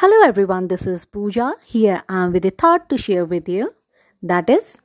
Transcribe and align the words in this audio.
Hello 0.00 0.24
everyone, 0.24 0.68
this 0.68 0.86
is 0.86 1.04
Pooja. 1.04 1.54
Here 1.64 2.04
I 2.08 2.22
am 2.22 2.32
with 2.32 2.44
a 2.44 2.50
thought 2.50 2.88
to 2.88 2.96
share 2.96 3.24
with 3.24 3.48
you. 3.48 3.72
That 4.22 4.48
is 4.48 4.80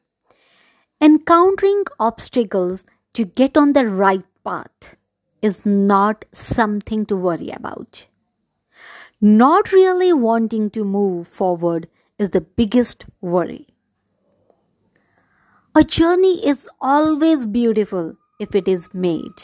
encountering 1.00 1.83
obstacles 2.00 2.83
to 3.13 3.23
get 3.23 3.55
on 3.55 3.73
the 3.73 3.85
right 3.85 4.23
path 4.43 4.95
is 5.43 5.67
not 5.67 6.25
something 6.31 7.05
to 7.05 7.15
worry 7.15 7.51
about. 7.51 8.07
Not 9.21 9.71
really 9.71 10.11
wanting 10.13 10.71
to 10.71 10.84
move 10.84 11.27
forward 11.27 11.88
is 12.18 12.32
the 12.32 12.41
biggest 12.41 13.05
worry. 13.21 13.68
A 15.75 15.84
journey 15.84 16.43
is 16.43 16.68
always 16.82 17.45
beautiful 17.45 18.16
if 18.39 18.55
it 18.55 18.68
is 18.68 18.95
made. 18.95 19.43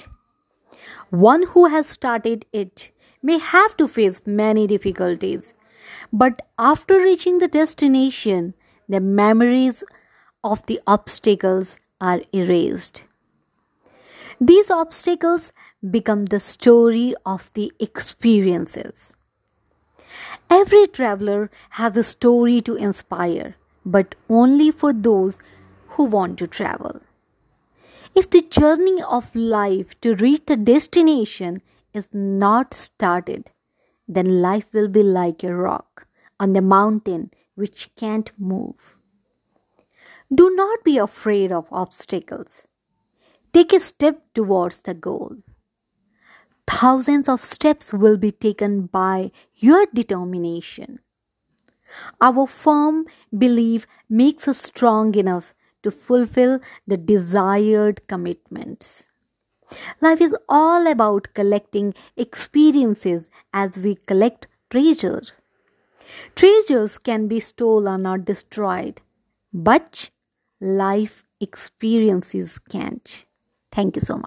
One 1.11 1.43
who 1.43 1.67
has 1.67 1.87
started 1.87 2.47
it 2.51 2.89
may 3.21 3.37
have 3.37 3.77
to 3.77 3.87
face 3.87 4.25
many 4.25 4.65
difficulties 4.65 5.53
but 6.11 6.41
after 6.57 6.95
reaching 6.95 7.37
the 7.37 7.47
destination, 7.47 8.53
the 8.87 8.99
memories 8.99 9.83
of 10.43 10.65
the 10.65 10.79
obstacles 10.87 11.77
are 12.01 12.21
erased. 12.33 13.03
These 14.41 14.71
obstacles 14.71 15.51
become 15.89 16.25
the 16.25 16.39
story 16.39 17.13
of 17.25 17.53
the 17.53 17.71
experiences. 17.79 19.13
Every 20.49 20.87
traveler 20.87 21.51
has 21.71 21.95
a 21.97 22.03
story 22.03 22.61
to 22.61 22.75
inspire, 22.75 23.55
but 23.85 24.15
only 24.29 24.71
for 24.71 24.93
those 24.93 25.37
who 25.89 26.05
want 26.05 26.39
to 26.39 26.47
travel. 26.47 27.01
If 28.15 28.29
the 28.29 28.41
journey 28.41 29.01
of 29.03 29.35
life 29.35 29.99
to 30.01 30.15
reach 30.15 30.49
a 30.49 30.55
destination 30.55 31.61
is 31.93 32.09
not 32.13 32.73
started, 32.73 33.51
then 34.09 34.41
life 34.41 34.73
will 34.73 34.87
be 34.87 35.03
like 35.03 35.43
a 35.43 35.55
rock 35.55 36.07
on 36.39 36.53
the 36.53 36.61
mountain 36.61 37.29
which 37.53 37.91
can't 37.95 38.31
move. 38.39 38.97
Do 40.33 40.49
not 40.55 40.83
be 40.83 40.97
afraid 40.97 41.51
of 41.51 41.67
obstacles. 41.71 42.63
Take 43.53 43.71
a 43.71 43.79
step 43.79 44.21
towards 44.33 44.81
the 44.81 44.93
goal. 44.93 45.35
Thousands 46.67 47.29
of 47.29 47.43
steps 47.43 47.93
will 47.93 48.17
be 48.17 48.31
taken 48.31 48.87
by 48.87 49.31
your 49.55 49.85
determination. 49.93 50.99
Our 52.21 52.47
firm 52.47 53.05
belief 53.35 53.85
makes 54.09 54.47
us 54.47 54.59
strong 54.59 55.15
enough 55.15 55.55
to 55.83 55.91
fulfill 55.91 56.59
the 56.85 56.97
desired 56.97 58.07
commitments. 58.07 59.03
Life 60.01 60.19
is 60.21 60.35
all 60.49 60.87
about 60.87 61.27
collecting 61.35 61.93
experiences 62.17 63.29
as 63.53 63.77
we 63.77 63.95
collect 63.95 64.47
treasure. 64.69 65.21
Treasures 66.35 66.97
can 66.97 67.27
be 67.27 67.39
stolen 67.39 68.07
or 68.07 68.17
destroyed, 68.17 69.01
but 69.53 70.09
life 70.59 71.23
experiences 71.39 72.57
can't. 72.59 73.25
Thank 73.71 73.95
you 73.95 74.01
so 74.01 74.17
much. 74.17 74.25